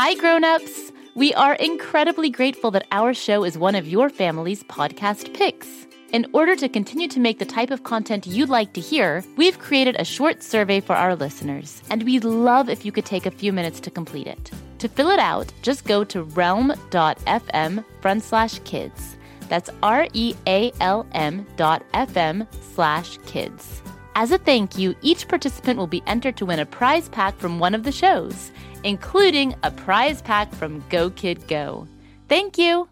Hi, 0.00 0.14
grown-ups! 0.14 0.92
We 1.16 1.34
are 1.34 1.54
incredibly 1.54 2.30
grateful 2.30 2.70
that 2.70 2.86
our 2.92 3.12
show 3.12 3.42
is 3.42 3.58
one 3.58 3.74
of 3.74 3.88
your 3.88 4.08
family's 4.08 4.62
podcast 4.62 5.34
picks. 5.34 5.66
In 6.12 6.24
order 6.32 6.54
to 6.54 6.68
continue 6.68 7.08
to 7.08 7.18
make 7.18 7.40
the 7.40 7.44
type 7.44 7.72
of 7.72 7.82
content 7.82 8.24
you'd 8.24 8.48
like 8.48 8.74
to 8.74 8.80
hear, 8.80 9.24
we've 9.36 9.58
created 9.58 9.96
a 9.98 10.04
short 10.04 10.44
survey 10.44 10.78
for 10.78 10.94
our 10.94 11.16
listeners, 11.16 11.82
and 11.90 12.04
we'd 12.04 12.22
love 12.22 12.68
if 12.68 12.84
you 12.84 12.92
could 12.92 13.06
take 13.06 13.26
a 13.26 13.32
few 13.32 13.52
minutes 13.52 13.80
to 13.80 13.90
complete 13.90 14.28
it. 14.28 14.52
To 14.78 14.88
fill 14.88 15.10
it 15.10 15.18
out, 15.18 15.52
just 15.62 15.84
go 15.84 16.04
to 16.04 16.22
realm.fm 16.22 17.84
front 18.00 18.22
slash 18.22 18.60
kids. 18.60 19.16
That's 19.48 19.68
R 19.82 20.06
E 20.12 20.36
A 20.46 20.70
L 20.80 21.08
M 21.10 21.44
dot 21.56 21.82
FM 21.92 22.46
slash 22.72 23.18
kids. 23.26 23.82
As 24.18 24.32
a 24.32 24.38
thank 24.38 24.76
you, 24.76 24.96
each 25.00 25.28
participant 25.28 25.78
will 25.78 25.86
be 25.86 26.02
entered 26.08 26.36
to 26.38 26.46
win 26.46 26.58
a 26.58 26.66
prize 26.66 27.08
pack 27.08 27.38
from 27.38 27.60
one 27.60 27.72
of 27.72 27.84
the 27.84 27.92
shows, 27.92 28.50
including 28.82 29.54
a 29.62 29.70
prize 29.70 30.22
pack 30.22 30.52
from 30.52 30.82
Go 30.88 31.10
Kid 31.10 31.46
Go. 31.46 31.86
Thank 32.28 32.58
you. 32.58 32.88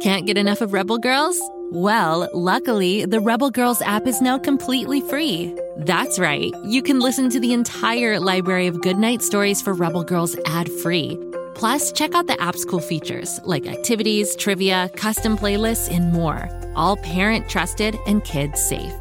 Can't 0.00 0.28
get 0.28 0.38
enough 0.38 0.60
of 0.60 0.72
Rebel 0.72 0.96
Girls? 0.96 1.40
Well, 1.72 2.28
luckily, 2.32 3.04
the 3.04 3.18
Rebel 3.18 3.50
Girls 3.50 3.82
app 3.82 4.06
is 4.06 4.22
now 4.22 4.38
completely 4.38 5.00
free. 5.00 5.58
That's 5.78 6.20
right, 6.20 6.52
you 6.64 6.80
can 6.80 7.00
listen 7.00 7.28
to 7.30 7.40
the 7.40 7.52
entire 7.52 8.20
library 8.20 8.68
of 8.68 8.80
goodnight 8.80 9.22
stories 9.22 9.60
for 9.60 9.74
Rebel 9.74 10.04
Girls 10.04 10.36
ad 10.46 10.70
free. 10.70 11.18
Plus, 11.56 11.90
check 11.90 12.14
out 12.14 12.28
the 12.28 12.40
app's 12.40 12.64
cool 12.64 12.78
features 12.78 13.40
like 13.42 13.66
activities, 13.66 14.36
trivia, 14.36 14.88
custom 14.94 15.36
playlists, 15.36 15.90
and 15.90 16.12
more. 16.12 16.48
All 16.76 16.96
parent 16.98 17.48
trusted 17.48 17.98
and 18.06 18.22
kids 18.22 18.64
safe. 18.64 18.94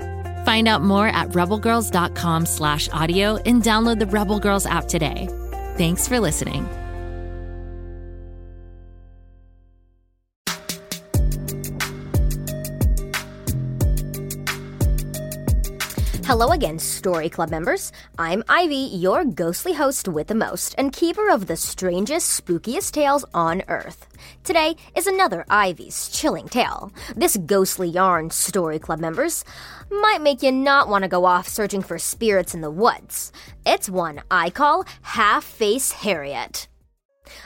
Find 0.46 0.68
out 0.68 0.82
more 0.82 1.08
at 1.08 1.30
rebelgirls.com 1.30 2.46
slash 2.46 2.90
audio 2.92 3.38
and 3.38 3.62
download 3.62 4.00
the 4.00 4.08
Rebel 4.08 4.40
Girls 4.40 4.66
app 4.66 4.88
today. 4.88 5.28
Thanks 5.78 6.08
for 6.08 6.20
listening. 6.20 6.81
Hello 16.32 16.54
again, 16.54 16.80
Story 16.80 17.28
Club 17.28 17.50
members. 17.50 17.92
I'm 18.18 18.42
Ivy, 18.48 18.74
your 18.74 19.26
ghostly 19.26 19.74
host 19.74 20.08
with 20.08 20.28
the 20.28 20.34
most, 20.34 20.74
and 20.78 20.94
keeper 20.94 21.30
of 21.30 21.46
the 21.46 21.58
strangest, 21.58 22.40
spookiest 22.40 22.94
tales 22.94 23.26
on 23.34 23.64
Earth. 23.68 24.08
Today 24.46 24.78
is 24.96 25.08
another 25.08 25.44
Ivy's 25.50 26.08
chilling 26.08 26.48
tale. 26.48 26.94
This 27.18 27.36
ghostly 27.36 27.90
yarn, 27.90 28.30
Story 28.30 28.80
Club 28.80 29.02
members, 29.02 29.44
might 29.90 30.22
make 30.22 30.42
you 30.42 30.54
not 30.54 30.88
want 30.88 31.04
to 31.04 31.10
go 31.10 31.26
off 31.26 31.50
searching 31.50 31.82
for 31.82 32.00
spirits 32.00 32.56
in 32.56 32.62
the 32.62 32.72
woods. 32.72 33.34
It's 33.66 33.90
one 33.90 34.22
I 34.32 34.52
call 34.52 34.86
Half 35.02 35.44
Face 35.44 35.92
Harriette. 35.92 36.68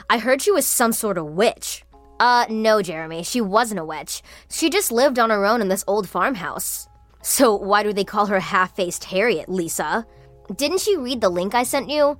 I 0.08 0.18
heard 0.18 0.42
she 0.42 0.52
was 0.52 0.64
some 0.64 0.92
sort 0.92 1.18
of 1.18 1.26
witch. 1.26 1.82
Uh, 2.20 2.46
no, 2.48 2.82
Jeremy, 2.82 3.24
she 3.24 3.40
wasn't 3.40 3.80
a 3.80 3.84
witch. 3.84 4.22
She 4.48 4.70
just 4.70 4.92
lived 4.92 5.18
on 5.18 5.30
her 5.30 5.44
own 5.44 5.60
in 5.60 5.66
this 5.66 5.84
old 5.88 6.08
farmhouse. 6.08 6.86
So, 7.28 7.56
why 7.56 7.82
do 7.82 7.92
they 7.92 8.04
call 8.04 8.26
her 8.26 8.38
half 8.38 8.76
faced 8.76 9.02
Harriette, 9.02 9.48
Lisa? 9.48 10.06
Didn't 10.54 10.86
you 10.86 11.00
read 11.00 11.20
the 11.20 11.28
link 11.28 11.56
I 11.56 11.64
sent 11.64 11.90
you? 11.90 12.16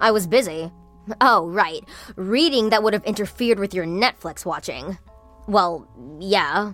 I 0.00 0.10
was 0.10 0.26
busy. 0.26 0.72
Oh, 1.20 1.46
right. 1.46 1.84
Reading 2.16 2.70
that 2.70 2.82
would 2.82 2.92
have 2.92 3.04
interfered 3.04 3.60
with 3.60 3.72
your 3.72 3.86
Netflix 3.86 4.44
watching. 4.44 4.98
Well, 5.46 5.86
yeah. 6.18 6.72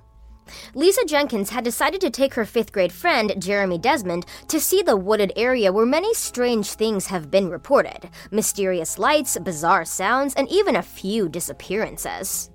Lisa 0.74 1.04
Jenkins 1.04 1.50
had 1.50 1.62
decided 1.62 2.00
to 2.00 2.08
take 2.08 2.32
her 2.32 2.46
fifth 2.46 2.72
grade 2.72 2.90
friend, 2.90 3.34
Jeremy 3.38 3.76
Desmond, 3.76 4.24
to 4.48 4.58
see 4.58 4.80
the 4.80 4.96
wooded 4.96 5.34
area 5.36 5.70
where 5.70 5.84
many 5.84 6.14
strange 6.14 6.72
things 6.72 7.08
have 7.08 7.30
been 7.30 7.50
reported 7.50 8.08
mysterious 8.30 8.98
lights, 8.98 9.36
bizarre 9.36 9.84
sounds, 9.84 10.32
and 10.36 10.48
even 10.48 10.74
a 10.74 10.82
few 10.82 11.28
disappearances. 11.28 12.50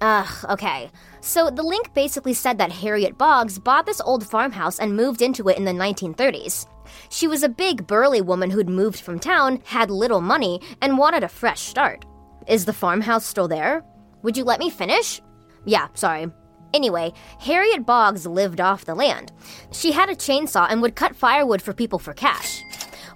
Ugh, 0.00 0.44
okay. 0.48 0.90
So 1.20 1.50
the 1.50 1.62
link 1.62 1.92
basically 1.92 2.32
said 2.32 2.58
that 2.58 2.70
Harriette 2.70 3.18
Boggs 3.18 3.58
bought 3.58 3.84
this 3.84 4.00
old 4.00 4.26
farmhouse 4.26 4.78
and 4.78 4.96
moved 4.96 5.20
into 5.20 5.48
it 5.48 5.58
in 5.58 5.64
the 5.64 5.72
1930s. 5.72 6.66
She 7.10 7.28
was 7.28 7.42
a 7.42 7.48
big, 7.48 7.86
burly 7.86 8.22
woman 8.22 8.50
who'd 8.50 8.68
moved 8.68 9.00
from 9.00 9.18
town, 9.18 9.60
had 9.64 9.90
little 9.90 10.20
money, 10.20 10.60
and 10.80 10.96
wanted 10.96 11.22
a 11.22 11.28
fresh 11.28 11.60
start. 11.60 12.04
Is 12.46 12.64
the 12.64 12.72
farmhouse 12.72 13.26
still 13.26 13.48
there? 13.48 13.84
Would 14.22 14.36
you 14.36 14.44
let 14.44 14.58
me 14.58 14.70
finish? 14.70 15.20
Yeah, 15.66 15.88
sorry. 15.94 16.28
Anyway, 16.72 17.12
Harriette 17.40 17.84
Boggs 17.84 18.26
lived 18.26 18.60
off 18.60 18.84
the 18.84 18.94
land. 18.94 19.32
She 19.72 19.92
had 19.92 20.08
a 20.08 20.14
chainsaw 20.14 20.66
and 20.70 20.80
would 20.82 20.96
cut 20.96 21.16
firewood 21.16 21.60
for 21.60 21.74
people 21.74 21.98
for 21.98 22.14
cash. 22.14 22.62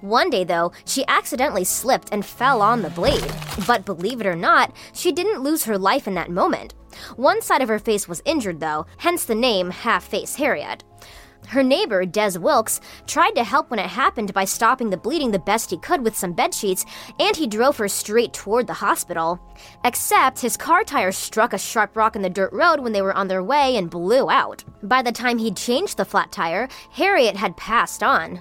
One 0.04 0.28
day, 0.28 0.44
though, 0.44 0.72
she 0.84 1.06
accidentally 1.09 1.65
slipped 1.65 2.10
and 2.12 2.26
fell 2.26 2.60
on 2.60 2.82
the 2.82 2.91
blade. 2.91 3.25
But 3.66 3.87
believe 3.87 4.20
it 4.20 4.26
or 4.26 4.37
not, 4.37 4.70
she 4.92 5.12
didn't 5.12 5.42
lose 5.42 5.65
her 5.65 5.78
life 5.78 6.06
in 6.06 6.12
that 6.12 6.31
moment. 6.31 6.75
One 7.16 7.41
side 7.41 7.62
of 7.62 7.70
her 7.70 7.78
face 7.78 8.06
was 8.06 8.20
injured, 8.26 8.60
though, 8.60 8.84
hence 8.98 9.25
the 9.25 9.34
name 9.34 9.70
Half 9.70 10.04
Face 10.04 10.37
Harriette. 10.37 10.82
Her 11.49 11.62
neighbor, 11.62 12.05
Des 12.05 12.38
Wilkes, 12.38 12.81
tried 13.06 13.32
to 13.32 13.44
help 13.44 13.71
when 13.71 13.78
it 13.78 13.87
happened 13.87 14.32
by 14.34 14.44
stopping 14.44 14.91
the 14.91 14.97
bleeding 14.97 15.31
the 15.31 15.38
best 15.38 15.71
he 15.71 15.78
could 15.78 16.03
with 16.03 16.16
some 16.16 16.32
bed 16.32 16.55
sheets, 16.55 16.84
and 17.21 17.37
he 17.37 17.47
drove 17.47 17.77
her 17.77 17.88
straight 17.88 18.32
toward 18.32 18.66
the 18.66 18.72
hospital. 18.72 19.38
Except 19.84 20.41
his 20.41 20.56
car 20.56 20.84
tire 20.84 21.12
struck 21.12 21.53
a 21.53 21.59
sharp 21.59 21.97
rock 21.97 22.16
in 22.16 22.22
the 22.22 22.31
dirt 22.31 22.53
road 22.53 22.81
when 22.81 22.93
they 22.93 23.03
were 23.03 23.15
on 23.15 23.28
their 23.28 23.43
way 23.43 23.77
and 23.77 23.91
blew 23.91 24.31
out. 24.31 24.65
By 24.82 25.03
the 25.03 25.12
time 25.12 25.38
he'd 25.38 25.56
changed 25.56 25.97
the 25.97 26.05
flat 26.05 26.32
tire, 26.32 26.69
Harriette 26.97 27.37
had 27.37 27.56
passed 27.56 28.03
on. 28.03 28.41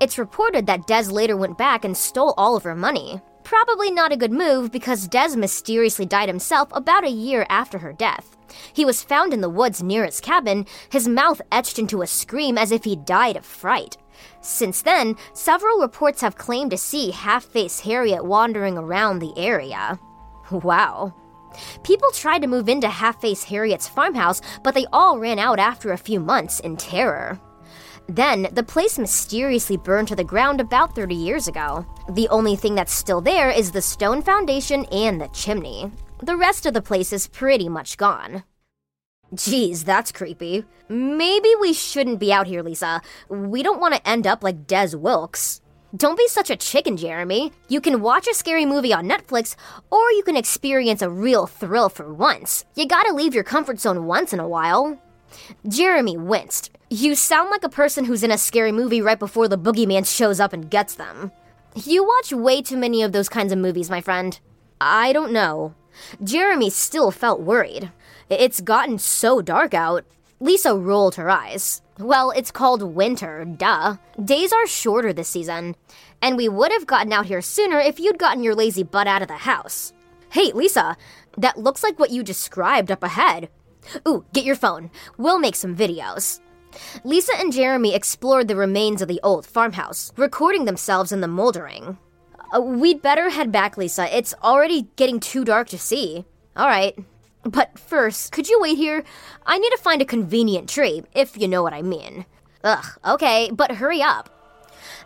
It's 0.00 0.18
reported 0.18 0.66
that 0.66 0.86
Des 0.86 1.10
later 1.10 1.36
went 1.36 1.58
back 1.58 1.84
and 1.84 1.96
stole 1.96 2.34
all 2.36 2.56
of 2.56 2.62
her 2.62 2.76
money. 2.76 3.20
Probably 3.44 3.90
not 3.90 4.10
a 4.10 4.16
good 4.16 4.32
move 4.32 4.72
because 4.72 5.06
Des 5.06 5.36
mysteriously 5.36 6.06
died 6.06 6.28
himself 6.28 6.68
about 6.72 7.04
a 7.04 7.10
year 7.10 7.46
after 7.50 7.78
her 7.78 7.92
death. 7.92 8.36
He 8.72 8.84
was 8.84 9.02
found 9.02 9.34
in 9.34 9.42
the 9.42 9.50
woods 9.50 9.82
near 9.82 10.04
his 10.04 10.20
cabin, 10.20 10.66
his 10.88 11.06
mouth 11.06 11.42
etched 11.52 11.78
into 11.78 12.02
a 12.02 12.06
scream 12.06 12.56
as 12.56 12.72
if 12.72 12.84
he 12.84 12.96
died 12.96 13.36
of 13.36 13.44
fright. 13.44 13.98
Since 14.40 14.82
then, 14.82 15.16
several 15.34 15.80
reports 15.80 16.22
have 16.22 16.36
claimed 16.36 16.70
to 16.70 16.78
see 16.78 17.10
half 17.10 17.44
face 17.44 17.80
Harriette 17.80 18.24
wandering 18.24 18.78
around 18.78 19.18
the 19.18 19.36
area. 19.36 19.98
Wow. 20.50 21.14
People 21.82 22.10
tried 22.12 22.40
to 22.40 22.48
move 22.48 22.68
into 22.68 22.88
half 22.88 23.20
face 23.20 23.44
Harriette's 23.44 23.88
farmhouse, 23.88 24.40
but 24.62 24.74
they 24.74 24.86
all 24.92 25.18
ran 25.18 25.38
out 25.38 25.58
after 25.58 25.92
a 25.92 25.98
few 25.98 26.18
months 26.18 26.60
in 26.60 26.76
terror. 26.76 27.40
Then, 28.08 28.48
the 28.52 28.62
place 28.62 28.98
mysteriously 28.98 29.76
burned 29.76 30.08
to 30.08 30.16
the 30.16 30.24
ground 30.24 30.60
about 30.60 30.94
30 30.94 31.14
years 31.14 31.48
ago. 31.48 31.86
The 32.10 32.28
only 32.28 32.54
thing 32.54 32.74
that's 32.74 32.92
still 32.92 33.20
there 33.20 33.50
is 33.50 33.72
the 33.72 33.80
stone 33.80 34.22
foundation 34.22 34.84
and 34.86 35.20
the 35.20 35.28
chimney. 35.28 35.90
The 36.22 36.36
rest 36.36 36.66
of 36.66 36.74
the 36.74 36.82
place 36.82 37.12
is 37.12 37.26
pretty 37.26 37.68
much 37.68 37.96
gone. 37.96 38.44
Geez, 39.34 39.84
that's 39.84 40.12
creepy. 40.12 40.64
Maybe 40.88 41.48
we 41.60 41.72
shouldn't 41.72 42.20
be 42.20 42.32
out 42.32 42.46
here, 42.46 42.62
Lisa. 42.62 43.00
We 43.28 43.62
don't 43.62 43.80
want 43.80 43.94
to 43.94 44.08
end 44.08 44.26
up 44.26 44.44
like 44.44 44.66
Des 44.66 44.96
Wilkes. 44.96 45.60
Don't 45.96 46.18
be 46.18 46.28
such 46.28 46.50
a 46.50 46.56
chicken, 46.56 46.96
Jeremy. 46.96 47.52
You 47.68 47.80
can 47.80 48.00
watch 48.00 48.26
a 48.28 48.34
scary 48.34 48.66
movie 48.66 48.92
on 48.92 49.08
Netflix, 49.08 49.54
or 49.90 50.10
you 50.12 50.22
can 50.24 50.36
experience 50.36 51.02
a 51.02 51.08
real 51.08 51.46
thrill 51.46 51.88
for 51.88 52.12
once. 52.12 52.64
You 52.74 52.86
gotta 52.86 53.14
leave 53.14 53.34
your 53.34 53.44
comfort 53.44 53.80
zone 53.80 54.06
once 54.06 54.32
in 54.32 54.40
a 54.40 54.48
while. 54.48 54.98
Jeremy 55.66 56.16
winced. 56.16 56.70
You 56.90 57.14
sound 57.14 57.50
like 57.50 57.64
a 57.64 57.68
person 57.68 58.04
who's 58.04 58.22
in 58.22 58.30
a 58.30 58.38
scary 58.38 58.72
movie 58.72 59.02
right 59.02 59.18
before 59.18 59.48
the 59.48 59.58
boogeyman 59.58 60.06
shows 60.06 60.40
up 60.40 60.52
and 60.52 60.70
gets 60.70 60.94
them. 60.94 61.32
You 61.74 62.04
watch 62.04 62.32
way 62.32 62.62
too 62.62 62.76
many 62.76 63.02
of 63.02 63.12
those 63.12 63.28
kinds 63.28 63.52
of 63.52 63.58
movies, 63.58 63.90
my 63.90 64.00
friend. 64.00 64.38
I 64.80 65.12
don't 65.12 65.32
know. 65.32 65.74
Jeremy 66.22 66.70
still 66.70 67.10
felt 67.10 67.40
worried. 67.40 67.90
It's 68.30 68.60
gotten 68.60 68.98
so 68.98 69.42
dark 69.42 69.74
out. 69.74 70.04
Lisa 70.40 70.76
rolled 70.76 71.14
her 71.16 71.30
eyes. 71.30 71.82
Well, 71.98 72.30
it's 72.30 72.50
called 72.50 72.82
winter, 72.82 73.44
duh. 73.44 73.96
Days 74.22 74.52
are 74.52 74.66
shorter 74.66 75.12
this 75.12 75.28
season. 75.28 75.76
And 76.20 76.36
we 76.36 76.48
would 76.48 76.72
have 76.72 76.86
gotten 76.86 77.12
out 77.12 77.26
here 77.26 77.40
sooner 77.40 77.78
if 77.78 77.98
you'd 78.00 78.18
gotten 78.18 78.42
your 78.42 78.54
lazy 78.54 78.82
butt 78.82 79.06
out 79.06 79.22
of 79.22 79.28
the 79.28 79.34
house. 79.34 79.92
Hey, 80.30 80.52
Lisa, 80.52 80.96
that 81.38 81.58
looks 81.58 81.82
like 81.82 81.98
what 81.98 82.10
you 82.10 82.22
described 82.22 82.90
up 82.90 83.02
ahead. 83.02 83.48
Ooh, 84.06 84.24
get 84.32 84.44
your 84.44 84.56
phone. 84.56 84.90
We'll 85.18 85.38
make 85.38 85.56
some 85.56 85.76
videos. 85.76 86.40
Lisa 87.04 87.32
and 87.36 87.52
Jeremy 87.52 87.94
explored 87.94 88.48
the 88.48 88.56
remains 88.56 89.00
of 89.00 89.08
the 89.08 89.20
old 89.22 89.46
farmhouse, 89.46 90.12
recording 90.16 90.64
themselves 90.64 91.12
in 91.12 91.20
the 91.20 91.28
moldering. 91.28 91.98
Uh, 92.54 92.60
we'd 92.60 93.02
better 93.02 93.30
head 93.30 93.52
back, 93.52 93.76
Lisa. 93.76 94.16
It's 94.16 94.34
already 94.42 94.88
getting 94.96 95.20
too 95.20 95.44
dark 95.44 95.68
to 95.68 95.78
see. 95.78 96.24
All 96.56 96.66
right. 96.66 96.98
But 97.42 97.78
first, 97.78 98.32
could 98.32 98.48
you 98.48 98.58
wait 98.60 98.78
here? 98.78 99.04
I 99.44 99.58
need 99.58 99.70
to 99.70 99.78
find 99.78 100.00
a 100.00 100.06
convenient 100.06 100.68
tree, 100.68 101.02
if 101.14 101.36
you 101.36 101.46
know 101.46 101.62
what 101.62 101.74
I 101.74 101.82
mean. 101.82 102.24
Ugh, 102.62 102.84
okay, 103.04 103.50
but 103.52 103.72
hurry 103.72 104.00
up. 104.00 104.30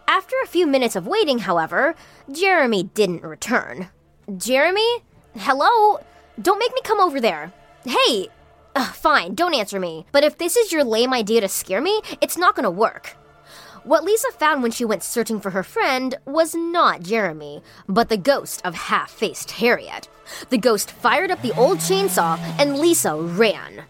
After 0.06 0.36
a 0.42 0.46
few 0.46 0.66
minutes 0.66 0.94
of 0.94 1.06
waiting, 1.06 1.40
however, 1.40 1.94
Jeremy 2.30 2.84
didn't 2.84 3.24
return. 3.24 3.88
Jeremy? 4.36 5.02
Hello? 5.36 5.98
Don't 6.40 6.58
make 6.58 6.72
me 6.72 6.80
come 6.82 7.00
over 7.00 7.20
there. 7.20 7.52
Hey, 7.84 8.28
Ugh, 8.78 8.94
fine, 8.94 9.34
don't 9.34 9.54
answer 9.54 9.80
me. 9.80 10.06
But 10.12 10.22
if 10.22 10.38
this 10.38 10.56
is 10.56 10.70
your 10.70 10.84
lame 10.84 11.12
idea 11.12 11.40
to 11.40 11.48
scare 11.48 11.80
me, 11.80 12.00
it's 12.20 12.38
not 12.38 12.54
gonna 12.54 12.70
work. 12.70 13.16
What 13.82 14.04
Lisa 14.04 14.30
found 14.30 14.62
when 14.62 14.70
she 14.70 14.84
went 14.84 15.02
searching 15.02 15.40
for 15.40 15.50
her 15.50 15.64
friend 15.64 16.14
was 16.24 16.54
not 16.54 17.02
Jeremy, 17.02 17.60
but 17.88 18.08
the 18.08 18.16
ghost 18.16 18.62
of 18.64 18.76
half 18.76 19.10
faced 19.10 19.50
Harriette. 19.50 20.06
The 20.50 20.58
ghost 20.58 20.92
fired 20.92 21.32
up 21.32 21.42
the 21.42 21.56
old 21.56 21.78
chainsaw, 21.78 22.38
and 22.60 22.78
Lisa 22.78 23.16
ran. 23.16 23.82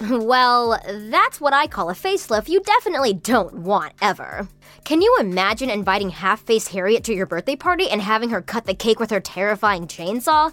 Well, 0.00 0.80
that's 1.10 1.40
what 1.40 1.52
I 1.52 1.66
call 1.66 1.90
a 1.90 1.94
facelift 1.94 2.48
you 2.48 2.60
definitely 2.60 3.12
don't 3.12 3.54
want 3.54 3.92
ever. 4.00 4.48
Can 4.84 5.02
you 5.02 5.14
imagine 5.20 5.68
inviting 5.68 6.08
Half 6.08 6.40
Face 6.40 6.68
Harriette 6.68 7.04
to 7.04 7.14
your 7.14 7.26
birthday 7.26 7.54
party 7.54 7.90
and 7.90 8.00
having 8.00 8.30
her 8.30 8.40
cut 8.40 8.64
the 8.64 8.74
cake 8.74 8.98
with 8.98 9.10
her 9.10 9.20
terrifying 9.20 9.86
chainsaw? 9.86 10.52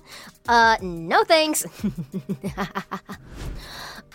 Uh, 0.49 0.75
no 0.81 1.23
thanks. 1.23 1.65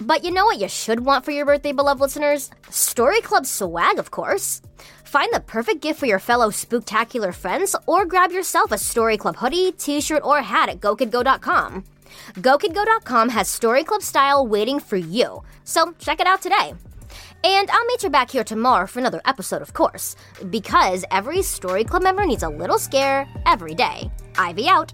but 0.01 0.23
you 0.23 0.31
know 0.31 0.45
what 0.45 0.59
you 0.59 0.69
should 0.69 1.01
want 1.01 1.25
for 1.25 1.31
your 1.31 1.47
birthday, 1.47 1.73
beloved 1.73 2.01
listeners? 2.01 2.51
Story 2.69 3.23
Club 3.23 3.47
swag, 3.47 3.99
of 3.99 4.11
course. 4.11 4.61
Find 5.05 5.33
the 5.33 5.41
perfect 5.41 5.81
gift 5.81 5.99
for 5.99 6.07
your 6.07 6.19
fellow 6.19 6.51
spooktacular 6.51 7.35
friends 7.35 7.75
or 7.87 8.05
grab 8.05 8.33
yourself 8.33 8.71
a 8.71 8.79
Story 8.79 9.17
Club 9.17 9.37
hoodie, 9.37 9.73
t 9.73 10.01
shirt, 10.01 10.23
or 10.25 10.43
hat 10.43 10.69
at 10.69 10.81
GoKidGo.com. 10.81 11.85
GoKidGo.com 12.35 13.29
has 13.31 13.49
Story 13.49 13.85
Club 13.85 14.03
style 14.03 14.47
waiting 14.47 14.81
for 14.81 14.97
you, 14.97 15.43
so 15.65 15.95
check 15.99 16.21
it 16.21 16.27
out 16.27 16.43
today. 16.43 16.75
And 17.45 17.71
I'll 17.71 17.85
meet 17.87 18.03
you 18.03 18.11
back 18.11 18.31
here 18.31 18.45
tomorrow 18.45 18.87
for 18.87 19.01
another 19.01 19.21
episode, 19.25 19.63
of 19.63 19.75
course, 19.75 20.15
because 20.51 21.05
every 21.11 21.43
Story 21.43 21.85
Club 21.85 22.03
member 22.03 22.25
needs 22.25 22.43
a 22.45 22.49
little 22.49 22.79
scare 22.79 23.27
every 23.47 23.75
day. 23.75 24.11
Ivy 24.37 24.69
out. 24.69 24.93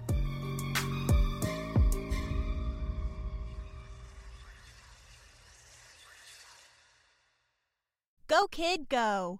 Go, 8.27 8.47
kid, 8.47 8.89
go. 8.89 9.39